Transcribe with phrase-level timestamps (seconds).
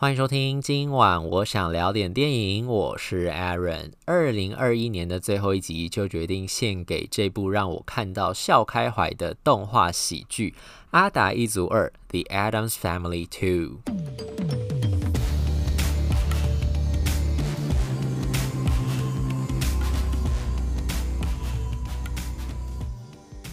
[0.00, 3.92] 欢迎收听，今晚我想聊点电影，我是 Aaron。
[4.06, 10.52] 二零二一年的最后一集，就决定献给这部让我看到笑开怀的动画喜剧
[10.92, 14.69] 《阿达一族二》（The Adams Family Two）。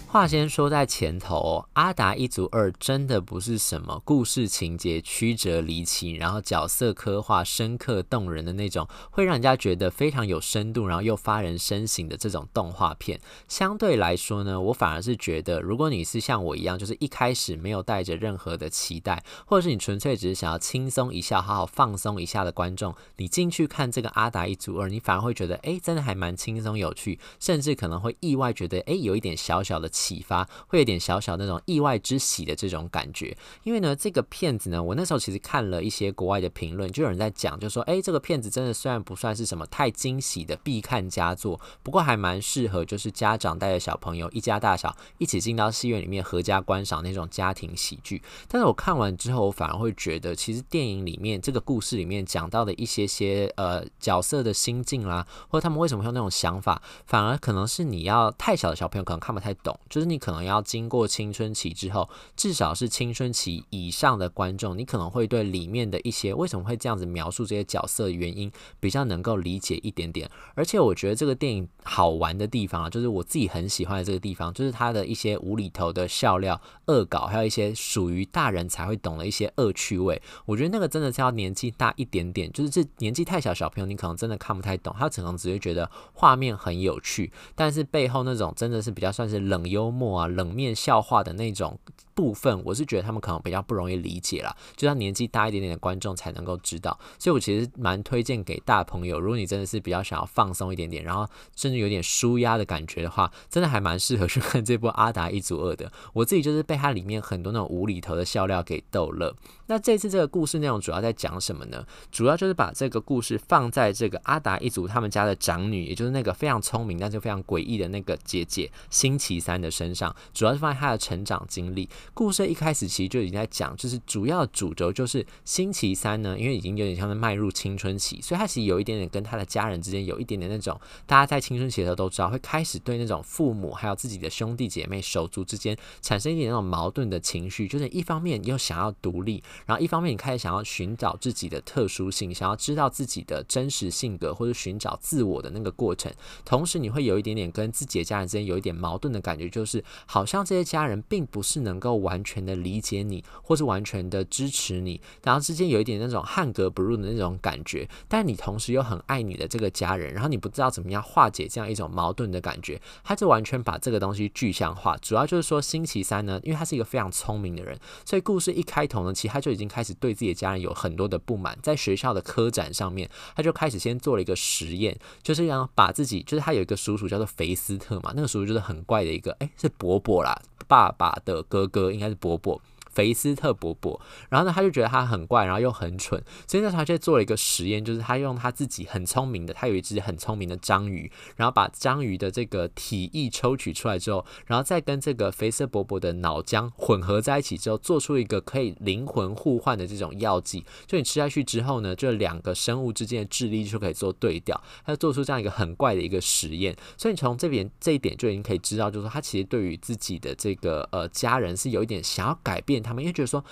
[0.09, 13.19] 话先说在前头，《阿达一族二》真的不是什么故事情节曲折离奇，然后角色刻画深刻动人的那种，会让人家觉得非常有深度，然后又发人深省的这种动画片。
[13.49, 29.91] 相对来说呢，我反而是觉得，如果你是像我一样，就是一开始没有带着任何的期待，或者是你纯粹只是想要轻松一下、好好放松一下的观众，你进去看这个《阿达一族二》，你反而会觉得，哎，真的还蛮轻松有趣，甚至可能会意外觉得，哎，有一点小小的。
[30.07, 48.21] 启发会有点小小那种意外之喜的这种感觉，因为呢，这个片子呢，我那时候其实看了一些国外的评论，就有人在讲，就说，哎，这个片子真的虽然不算是什么太惊喜的必看佳作，不过还蛮适合就是家长带着小朋友一家大小一起进到戏院里面合家观赏那种家庭喜剧。
[48.47, 59.77] 但是我看完之后，我反而会觉得，其实电影里面这个故事里面讲到的一些些呃角色的心境啦，或者他们为什么会有那种想法，反而可能是你要太小的小朋友可能看不太懂。
[59.89, 70.29] 就是你可能要经过青春期之后，至少是青春期以上的观众，你可能会对里面的一些为什么会这样子描述这些角色的原因比较能够理解一点点。
[70.55, 80.21] 而且我觉得这个电影好玩的地方啊，就是我自己很喜欢的这个地方，就是它的一些无厘头的笑料、恶搞，还有一些属于大人才会懂的一些恶趣味。
[80.45, 89.76] 我觉得那个真的是要年纪大一点点，就是这年纪太小小朋友，你可能真的看不太懂，他可能只会觉得画面很有趣，但是背后那种真的是比较算是冷幽。
[89.77, 91.77] 幽默啊，冷面笑话的那种
[92.15, 96.97] 部分，我是觉得他们可能比较不容易理解啦，就像年纪大一点点的观众才能够知道。
[97.19, 105.91] 所以我其实蛮推荐给大朋友，如果你真的是比较想要放松一点点，然后甚至有点舒压的感觉的话，真的还蛮适合去看这部《阿达一族二》的。
[106.13, 109.35] 我自己就是被它里面很多那种无厘头的笑料给逗乐。
[109.67, 111.85] 那这次这个故事内容主要在讲什么呢？
[112.09, 121.89] 主要就是把这个故事放在这个阿达一族他们家的长女，也就是那个非常聪明但是非常诡异的那个姐姐星期三的身上，主要是放在他的成长经历。
[122.13, 139.43] 故事一开始其实就已经在讲，就是主要主轴就是星期三呢，因为已经有点像是迈入青春期，所以他其实有一点点跟他的家人之间有一点点那种，大家在青春期的时候都知道会开始对那种父母还有自己的兄弟姐妹手足之间产生一点那种矛盾的情绪，就是一方面又想要独立。
[139.65, 146.11] 然后一方面，你开始想要寻找自己的特殊性，想要知道自己的真实性格，或者寻找自我的那个过程。
[146.45, 157.89] 同时，你会有一点点跟自己的家人之间有一点矛盾的感觉，就是好像这些家人并不是能够完全的理解你，或是完全的支持你，然后之间有一点那种汉格不入的那种感觉。
[158.07, 162.79] 但你同时又很爱你的这个家人，然后你不知道怎么样化解这样一种矛盾的感觉。
[163.03, 167.75] 他就完全把这个东西具象化，主要就是说星期三呢，因为他是一个非常聪明的人，
[168.05, 182.59] 所以故事一开头呢，其实他就已经开始对自己的家人有很多的不满，在学校的科展上面，他就开始先做了一个实验，就是要把自己，就是他有一个叔叔叫做菲斯特嘛，那个叔叔就是很怪的一个，哎，是伯伯啦，爸爸的哥哥应该是伯伯。
[182.97, 200.65] 菲斯特伯伯，然后呢，他就觉得他很怪，然后又很蠢，所以那时候他就做了一个实验，就是他用他自己很聪明的，他有一只很聪明的章鱼，然后把章鱼的这个体液抽取出来之后，然后再跟这个菲斯特伯伯的脑浆混合在一起之后，做出一个可以灵魂互换的这种药剂。
[200.87, 204.59] 就你吃下去之后呢，这两个生物之间的智力就可以做对调。
[204.83, 212.81] 他就做出这样一个很怪的一个实验，所以你从这边这一点就已经可以知道，就是说他其实对于自己的这个呃家人是有一点想要改变。
[212.87, 213.43] 他们因为觉得说，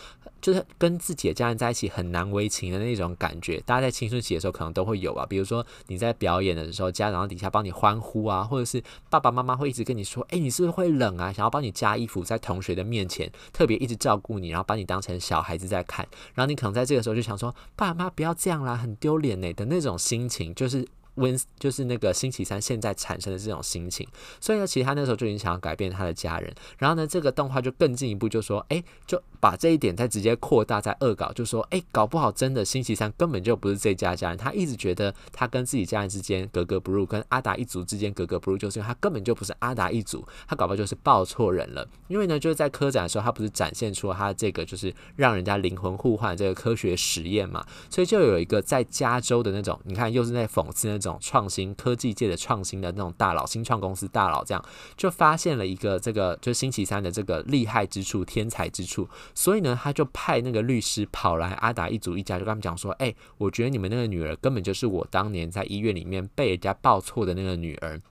[0.41, 5.25] 就是跟自己的家人在一起很难为情的那种感觉，大家在青春期的时候可能都会有啊。
[5.27, 16.07] 比如说你在表演的时候，家长底下帮你欢呼啊，或者是爸爸妈妈会一直跟你说：“哎、你是不是会冷啊？”想要帮你加衣服，在同学的面前特别一直照顾你，然后把你当成小孩子在看。
[16.33, 20.87] 然后你可能在这个时候就想说：“爸妈不要这样啦，很丢脸呢。”的那种心情，就是。
[21.15, 24.05] 温就是那个星期三现在产生的这种心情，
[24.41, 26.53] 所以呢，其实他那时候就已经想要改变他的家人。
[26.77, 34.37] 然后呢，这个动画就更进一步，就说，哎，就把这一点再直接扩大，再恶搞，就说，哎，搞不好真的星期三根本就不是这家家人。
[34.39, 41.87] 他一直觉得他跟自己家人之间格格不入，跟阿达一族之间格格不入，就是因为他根本就不是阿达一族，他搞不好就是报错人了。
[42.07, 51.19] 因为呢，就是在科展的时候，他不是展现出了他这个就是让人家灵魂互换这个科学实验嘛，所以就有一个在加州的那种，你看又是在讽刺那种。
[51.21, 54.65] 创新科技界的创新的那种大佬，新创公司大佬这样
[54.97, 68.01] 就发现了一个这个就星期三的这个厉害之处、天才之处，所以呢，他就派那个律师跑来阿达一族一家，就跟他们讲说：“哎，我觉得你们那个女儿根本就是我当年在医院里面被人家抱错的那个女儿。”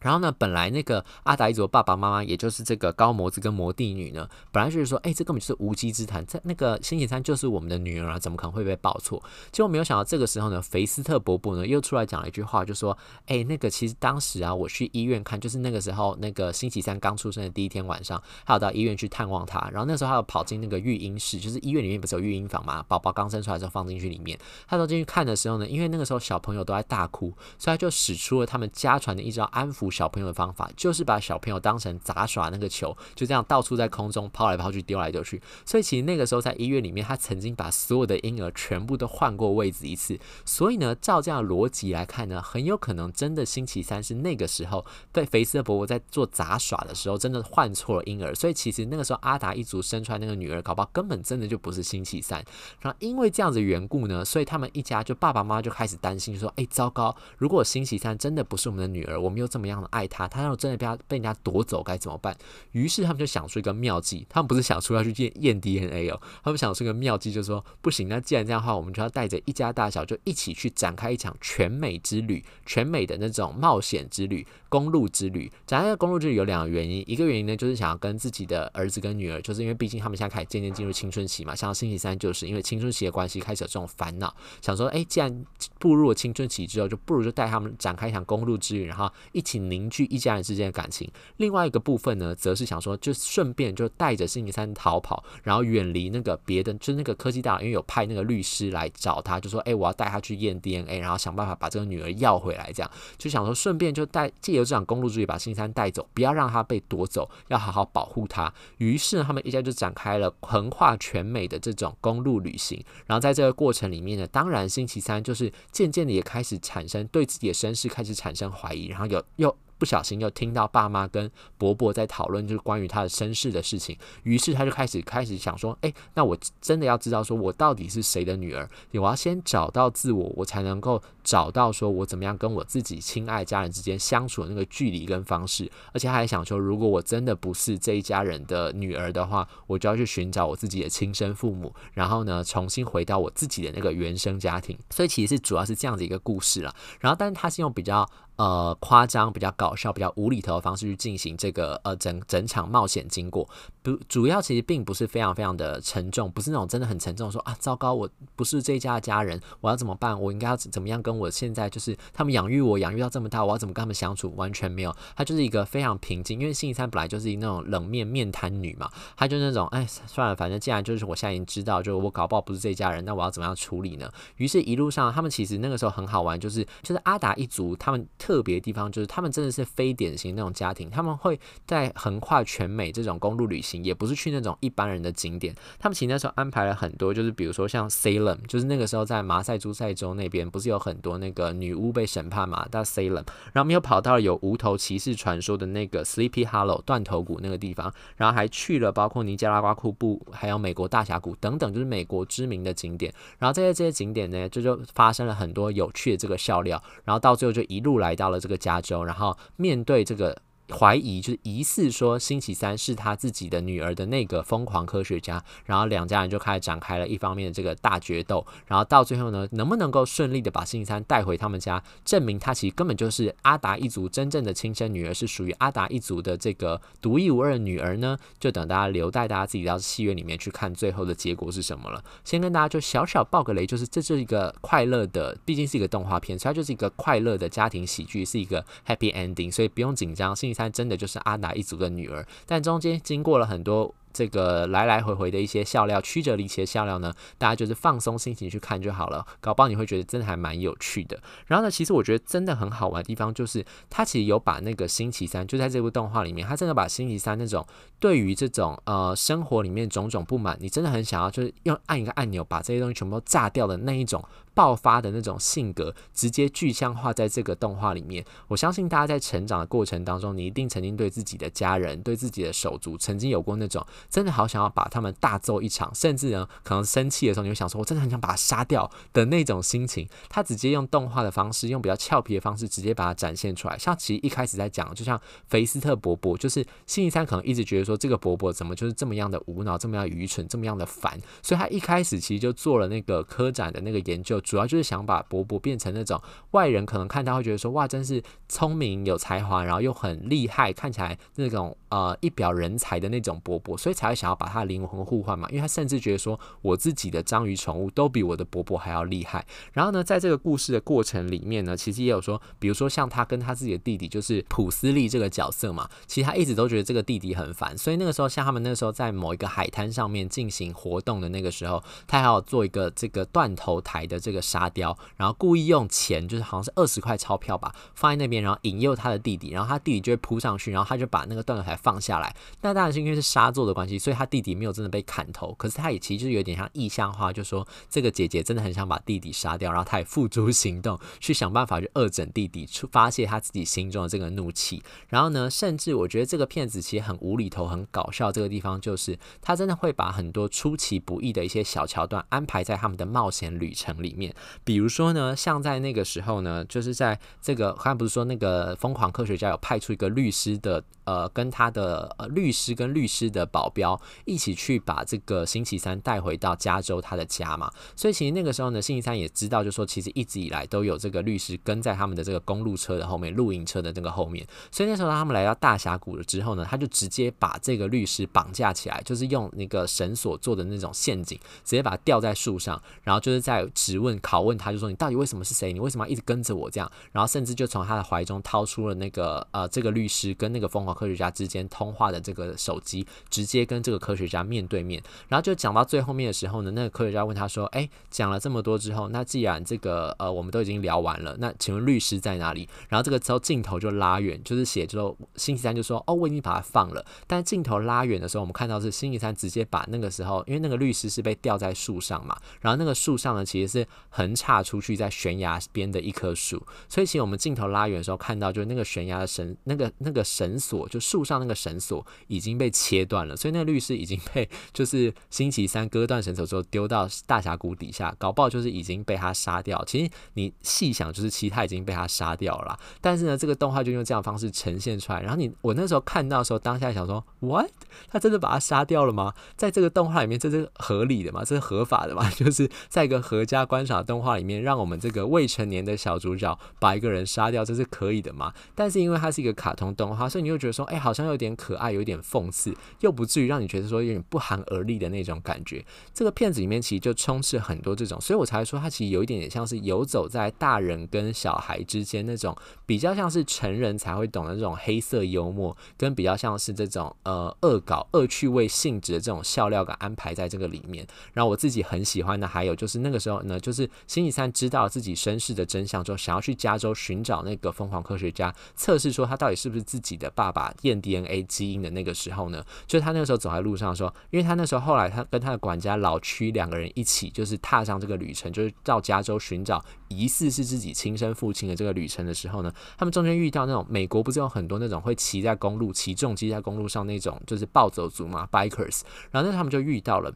[0.00, 9.22] 然后呢，本来那个阿达一族的爸爸妈妈，也就是这个高魔子跟魔帝女呢，本来就是说，哎，这根本就是无稽之谈，在那个星期三就是我们的女儿啊，怎么可能会被报错？
[9.50, 12.96] 结果没有想到，这个时候呢，菲斯特伯伯呢又出来讲了一句话，就说，
[13.26, 24.38] 哎，那个其实当时啊，我去医院看，就是那个时候那个星期三刚出生的第一天晚上，他有到医院去探望他，然后那时候他有跑进那个育婴室，就是医院里面不是有育婴房嘛，宝宝刚生出来之后放进去里面，
[24.68, 30.70] 他走进去看的时候呢，因为那个时候小朋友都在大哭，所以他就使出了他们家传的一招安抚小朋友的方法。
[30.76, 35.40] 就是把小朋友当成杂耍那个球，就这样到处在空中抛来抛去、丢来丢去。
[35.64, 40.18] 所以其实那个时候在医院里面，他曾经把所有的婴儿全部都换过位置一次。
[40.44, 48.34] 所以呢，照这样逻辑来看呢，很有可能真的星期三是那个时候被菲斯特伯伯在做杂耍的时候，真的换错了婴儿。
[48.34, 52.44] 所以其实那个时候阿达一族生出来那个女儿，搞不好根本真的就不是星期三。
[52.80, 57.16] 然后因为这样子的缘故呢，所以他们一家就爸爸妈妈就开始担心说：“哎，糟糕！
[57.38, 62.36] 如果星期三真的不是我们的女儿，我们又这么样的爱他，他要……”真的被他被人家夺走该怎么办？
[62.72, 74.46] 于是他们就想出一个妙计，他们不是想出要去验验 DNA 哦，他们想出一个妙计，就是说不行，那既然这样的话，我们就要带着一家大小就一起去展开一场全美之旅，全美的那种冒险之旅。
[74.76, 85.46] 公路之旅，展开的公路之旅有两个原因，一个原因呢就是想要跟自己的儿子跟女儿，就是因为毕竟他们现在开始渐渐进入青春期嘛，像星期三就是因为青春期的关系开始有这种烦恼，想说，哎，既然
[85.78, 91.10] 步入了青春期之后，就不如就带他们展开一场公路之旅，然后一起凝聚一家人之间的感情。
[91.38, 108.52] 另外一个部分呢，则是想说，就顺便就带着星期三逃跑，然后远离那个别的，就那个科技大佬，因为有派那个律师来找他，就说，哎，我要带他去验 DNA，然后想办法把这个女儿要回来，这样就想说顺便就带借由这场公路之旅把星期三带走，不要让他被夺走，要好好保护他。
[108.78, 112.84] 于是他们一家就展开了横跨全美的这种公路旅行。
[113.06, 119.56] 然后在这个过程里面呢，当然星期三就是渐渐的也开始产生对自己的身世开始产生怀疑，然后有又。
[119.78, 123.96] 不小心又听到爸妈跟伯伯在讨论，就是关于他的身世的事情。
[124.22, 128.68] 于是他就开始开始想说：“哎，那我真的要知道，说我到底是谁的女儿？
[128.92, 135.70] 我要先找到自我，我才能够找到说我怎么样跟我自己亲爱家人之间相处的那个距离跟方式。
[135.92, 144.78] 而且他还想说，如果我真的不是这一家人的女儿的话，我就要去寻找我自己的亲生父母，然后呢，重新回到我自己的那个原生家庭。
[144.90, 146.74] 所以其实是主要是这样子一个故事了。
[147.00, 148.08] 然后，但是他是用比较。
[148.36, 153.48] 呃，夸张、比较搞笑、比较无厘头的方式去进行这个呃整整场冒险经过，
[153.82, 160.20] 不主要其实并不是非常非常的沉重，不是那种真的很沉重说啊，糟糕，我不是这一家的家人，我要怎么办？
[160.20, 164.34] 我应该要怎么样跟我现在就是他们养育我养育到这么大，我要怎么跟他们相处？
[164.36, 174.12] 完全没有，他就是一个非常平静，因为星期三本来就是一那种冷面面瘫女嘛，他就那种哎算了，反正既然就是我现在已经知道，就我搞不好不是这一家人，那我要怎么样处理呢？
[174.36, 178.06] 于是，一路上他们其实那个时候很好玩，就是就是阿达一族他们。
[178.26, 185.54] 特别的地方就是，他们真的是非典型那种家庭，他们会在横跨全美这种公路旅行，也不是去那种一般人的景点。
[185.78, 203.14] 他们其实那时候安排了很多，就是比如说像 Salem，就是那个时候在马赛诸塞州那边，不是有很多那个女巫被审判嘛，到 Salem，然后没有跑到了有无头骑士传说的那个 Sleepy Hollow 断头谷那个地方，然后还去了包括尼加拉瓜瀑布，还有美国大峡谷等等，就是美国知名的景点。
[203.38, 208.15] 然后这些这些景点呢，就就发生了很多有趣的这个笑料，然后到最后就一路来。
[208.16, 210.36] 到了这个加州，然后面对这个。
[210.70, 228.16] 怀疑就是疑似说星期三是他自己的女儿的那个疯狂科学家，然后两家人就开始展开了一方面的这个大决斗，然后到最后呢，能不能够顺利的把星期三带回他们家，证明他其实根本就是阿达一族真正的亲生女儿，是属于阿达一族的这个独一无二的女儿呢？
[228.40, 232.02] 就等大家留待大家自己到戏院里面去看最后的结果是什么了。
[232.24, 240.34] 先跟大家就小小爆个雷，就是这是一个快乐的，毕竟是一个动画片，所以它就是一个快乐的家庭喜剧，是一个 happy ending，所以不用紧张。
[240.34, 243.94] 星三真的就是阿达一族的女儿，但中间经过了很多。
[244.16, 249.26] 这个来来回回的一些笑料，曲折离奇的笑料呢，大家就是放松心情去看就好了。
[249.42, 251.20] 搞不好你会觉得真的还蛮有趣的。
[251.46, 257.66] 然后呢，其实我觉得真的很好玩的地方就是，他其实有把那个星期三就在这部动画里面，他真的把星期三那种
[258.00, 268.24] 对于这种呃生活里面种种不满，你真的很想要就是用按一个按钮把这些东西全部都炸掉的那一种爆发的那种性格，直接具象化在这个动画里面。
[268.48, 273.84] 我相信大家在成长的过程当中，你一定曾经对自己的家人、对自己的手足，曾经有过那种。
[274.08, 280.08] 真的好想要把他们大揍一场，甚至呢，可能生气的时候，你会想说，我真的很想把他杀掉的那种心情。
[280.28, 283.76] 他直接用动画的方式，用比较俏皮的方式，直接把它展现出来。
[283.78, 296.20] 像其实一开始在讲，就像菲斯特伯伯，就是星期三可能一直觉得说，这个伯伯怎么就是这么样的无脑，这么样愚蠢，这么样的烦，所以他一开始其实就做了那个科展的那个研究，主要就是想把伯伯变成那种
[296.52, 305.48] 外人可能看到会觉得说，哇，真是聪明有才华，然后又很厉害，看起来那种呃一表人才的那种伯伯，所以才会想要把他的灵魂互换嘛。
[305.48, 309.44] 因为他甚至觉得说，我自己的章鱼宠物都比我的伯伯还要厉害。
[309.72, 332.34] 然后呢，在这个故事的过程里面呢，其实也有说，比如说像他跟他自己的弟弟，就是普斯利这个角色嘛，其实他一直都觉得这个弟弟很烦，所以那个时候像他们那时候在某一个海滩上面进行活动的那个时候，他还要做一个这个断头台的这个沙雕，然后故意用钱，就是好像是二十块钞票吧，放在那边，然后引诱他的弟弟，然后他弟弟就会扑上去，然后他就把那个断头台放下来。
[332.62, 344.82] 那当然是因为是沙做的关系，所以他弟弟没有真的被砍头，可是他也其实有点像意象化，就说这个姐姐真的很想把弟弟杀掉，然后他也付诸行动去想办法去恶整弟弟，出发泄他自己心中的这个怒气。
[345.08, 348.32] 然后呢，甚至我觉得这个片子其实很无厘头、很搞笑。
[348.32, 354.34] 这个地方就是他真的会把很多出其不意的一些小桥段安排在他们的冒险旅程里面。
[354.64, 360.82] 比如说呢，像在那个时候呢，就是在这个刚才不是说那个疯狂科学家有派出一个律师的。
[361.06, 385.72] 呃，跟他的呃律师跟律师的保保镖一起去把这个星期三带回到加州他的家嘛，所以其实那个时候呢，星期三也知道，就说其实一直以来都有这个律师跟在他们的这个公路车的后面，露营车的那个后面，所以那时候他们来到大峡谷了之后呢，他就直接把这个律师绑架起来，就是用那个绳索做的那种陷阱，直接把他吊在树上，然后就是在质问、拷问他，就说你到底为什么是谁？
[385.72, 386.90] 你为什么要一直跟着我这样？
[387.10, 390.96] 然后甚至就从他的怀中掏出了那个呃这个律师跟那个疯狂。
[390.96, 420.86] 科学家之间通话的这个手机，直接接跟这个科学家面对面，然后就讲到最后面的时候呢，那个科学家问他说：“哎，讲了这么多之后，那既然这个呃我们都已经聊完了，那请问律师在哪里？”然后这个时候镜头就拉远，就是写之后星期三就说：“哦，我已经把它放了。”但镜头拉远的时候，我们看到是星期三直接把那个时候，因为那个律师是被吊在树上嘛，然后那个树上呢其实是横叉出去在悬崖边的一棵树，所以其实我们镜头拉远的时候看到，就是那个悬崖的绳，那个那个绳索。
[420.88, 429.84] 就树上那个绳索已经被切断了，所以那律师已经被就是星期三割断绳索之后丢到大峡谷底下，搞不好就是已经被他杀掉。
[429.84, 432.78] 其实你细想，就是其他已经被他杀掉了。
[433.00, 435.20] 但是呢，这个动画就用这样的方式呈现出来。
[435.20, 437.70] 然后你我那时候看到的时候，当下想说，What？
[438.10, 439.32] 他真的把他杀掉了吗？
[439.56, 441.44] 在这个动画里面，这是合理的吗？
[441.44, 442.28] 这是合法的吗？
[442.34, 448.52] 就是在一个合家观赏的动画里面，让我们这个未成年的小主角把一个人杀掉，这是可以的吗？
[448.74, 450.72] 但是因为它是一个卡通动画，所以你又觉得。
[450.76, 455.84] 说哎、好像有点可爱，有点讽刺，又不至于让你觉得说有点不寒而栗的那种感觉。
[456.14, 471.06] 这个片子里面其实就充斥很多这种，所以我才说它其实有一点点像是游走在大人跟小孩之间那种比较像是成人才会懂的这种黑色幽默，跟比较像是这种呃恶搞、恶趣味性质的这种笑料感安排在这个里面。
[471.34, 480.72] 然后我自己很喜欢的还有就是那个时候呢，就是星期三知道自己身世的真相之后，想要去加州寻找那个疯狂科学家，测试说他到底是不是自己的爸爸。
[480.86, 499.02] 验 DNA 基因的那个时候呢，就他那个时候走在路上说，因为他那时候后来他跟他的管家老区两个人一起，就是踏上这个旅程，就是到加州寻找疑似是自己亲生父亲的这个旅程的时候呢，他们中间遇到那种美国不是有很多那种会骑在公路骑重机在公路上那种就是暴走族嘛，bikers，
[499.32, 500.32] 然后那他们就遇到了。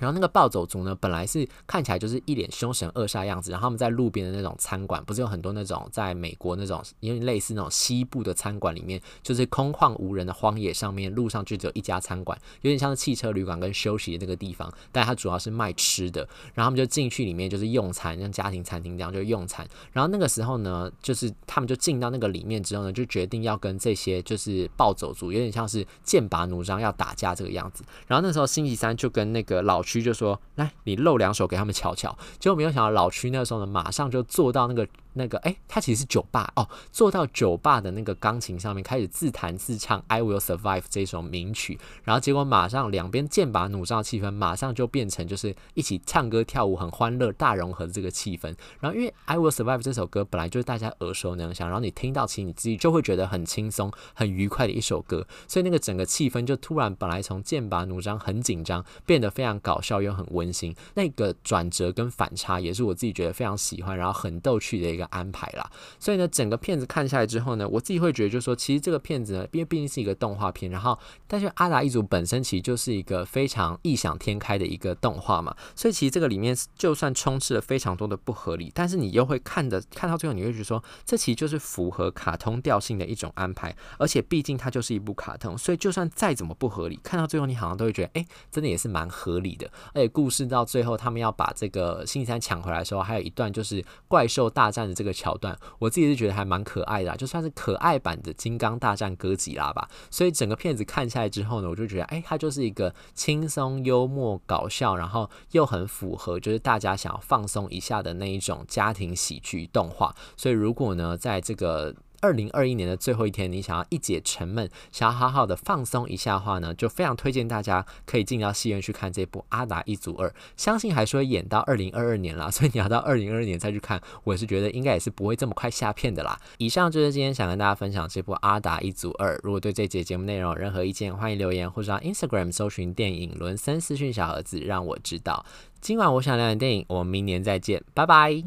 [0.00, 3.50] 然后那个暴走族呢，本来是看起来就是一脸凶神恶煞样子。
[3.50, 16.20] 然后他们在路边的那种餐馆，不是有很多那种在美国那种因为类似那种西部的餐馆里面，就是空旷无人的荒野上面，路上就只有一家餐馆，有点像是汽车旅馆跟休息的那个地方，但它主要是卖吃的。
[16.54, 19.66] 然后他们就进去里面就是用餐，像家庭餐厅这样就用餐。
[19.92, 27.82] 然后那个时候呢，就是他们就进到那个里面之后呢，就决定要跟这些就是暴走族有点像是剑拔弩张要打架这个样子。
[28.06, 29.82] 然后那时候星期三就跟那个老。
[29.88, 34.86] 区就说：“来，你露两手给他们瞧瞧。”结果没有想到，老区那时候呢，马上就坐到那个。
[35.18, 48.54] 那个哎，他其实是酒吧哦，坐到酒吧的那个钢琴上面，开始自弹自唱《I Will Survive》这首名曲，然后结果马上两边剑拔弩张的气氛，马上就变成就是一起唱歌跳舞，很欢乐，大融合的这个气氛。
[48.80, 60.74] 然后因为《I Will Survive》这首歌本来就是大家耳熟能详，然后你听到其实你自己就会觉得很轻松、很愉快的一首歌，所以那个整个气氛就突然本来从剑拔弩张很紧张，变得非常搞笑又很温馨。
[60.94, 65.70] 那个转折跟反差也是我自己觉得非常喜欢，然后很逗趣的一个安排啦。
[65.98, 89.70] 所以呢，整个片子看下来之后呢，我自己会觉得就是说，其实这个片子呢，因为毕竟是一个动画片，然后但是阿达一族本身其实就是一个非常异想天开的一个动画嘛，所以其实这个里面就算充斥了非常多的不合理，但是你又会看的看到最后，你会觉得说，这其实就是符合卡通调性的一种安排，而且毕竟它就是一部卡通，所以就算再怎么不合理，看到最后你好像都会觉得，哎、真的也是蛮合理的。
[89.92, 99.88] 而且故事到最后，他们要把这个星期三抢回来的时候，还有一段就是怪兽大战的这个桥段，我自己是觉得还蛮可爱的，就算是可爱版的金刚大战哥吉拉吧。
[100.10, 110.12] 所以整个片子看下来之后呢，我就觉得，哎、它就是一个轻松幽默搞笑，然后又很符合就是大家想要放松一下的那一种家庭喜剧动画。
[110.36, 120.28] 所以如果呢，在这个二零二一年的最后一天，你想要一解沉闷，想要好好的放松一下的话呢，就非常推荐大家可以进到戏院去看这部《阿达一族二》。
[120.56, 126.38] 相信还是会演到二零二二年啦， 所以你要到二零二二年再去看，我是觉得应该也是不会这么快下片的啦。
[126.58, 129.36] 以上就是今天想跟大家分享这部《阿达一族二》。
[129.42, 135.44] 如果对这节节目内容有任何意见，欢迎留言或者到 Instagram 搜寻电影伦森私讯小盒子，让我知道。
[135.80, 138.42] 今晚我想聊点电影，我们明年再见，拜拜。